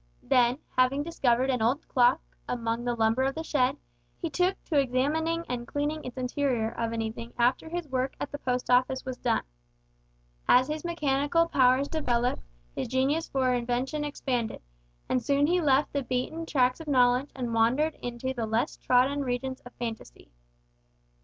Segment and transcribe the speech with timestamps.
[0.23, 2.19] Then, having discovered an old clock
[2.49, 3.77] among the lumber of the shed,
[4.17, 8.31] he took to examining and cleaning its interior of an evening after his work at
[8.31, 9.43] the Post Office was done.
[10.47, 12.41] As his mechanical powers developed,
[12.75, 14.63] his genius for invention expanded,
[15.07, 19.21] and soon he left the beaten tracks of knowledge and wandered into the less trodden
[19.23, 20.31] regions of fancy.